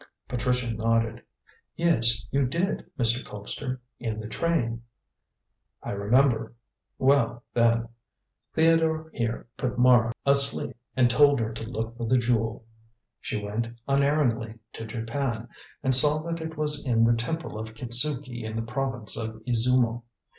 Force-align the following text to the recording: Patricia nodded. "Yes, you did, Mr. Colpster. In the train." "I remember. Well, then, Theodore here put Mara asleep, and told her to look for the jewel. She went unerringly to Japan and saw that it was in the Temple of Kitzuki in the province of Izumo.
Patricia 0.27 0.71
nodded. 0.71 1.21
"Yes, 1.75 2.25
you 2.31 2.47
did, 2.47 2.89
Mr. 2.97 3.23
Colpster. 3.23 3.79
In 3.99 4.19
the 4.19 4.27
train." 4.27 4.81
"I 5.83 5.91
remember. 5.91 6.53
Well, 6.97 7.43
then, 7.53 7.87
Theodore 8.55 9.11
here 9.13 9.45
put 9.57 9.77
Mara 9.77 10.11
asleep, 10.25 10.75
and 10.97 11.07
told 11.07 11.39
her 11.39 11.53
to 11.53 11.69
look 11.69 11.97
for 11.97 12.07
the 12.07 12.17
jewel. 12.17 12.65
She 13.19 13.37
went 13.37 13.67
unerringly 13.87 14.55
to 14.73 14.87
Japan 14.87 15.47
and 15.83 15.93
saw 15.93 16.17
that 16.23 16.41
it 16.41 16.57
was 16.57 16.83
in 16.83 17.03
the 17.03 17.13
Temple 17.13 17.59
of 17.59 17.75
Kitzuki 17.75 18.41
in 18.43 18.55
the 18.55 18.63
province 18.63 19.15
of 19.15 19.43
Izumo. 19.45 20.01